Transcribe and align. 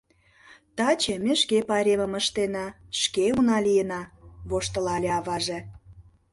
—Таче 0.77 1.15
ме 1.23 1.33
шке 1.41 1.59
пайремым 1.69 2.13
ыштена, 2.21 2.65
шке 3.01 3.25
уна 3.37 3.57
лийына,— 3.65 4.01
воштылале 4.49 5.09
аваже. 5.19 5.59